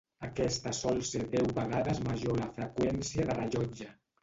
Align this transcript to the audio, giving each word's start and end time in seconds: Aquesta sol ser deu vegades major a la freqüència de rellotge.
Aquesta 0.27 0.71
sol 0.77 1.01
ser 1.09 1.21
deu 1.35 1.51
vegades 1.59 2.03
major 2.09 2.35
a 2.39 2.41
la 2.41 2.51
freqüència 2.59 3.31
de 3.31 3.39
rellotge. 3.39 3.93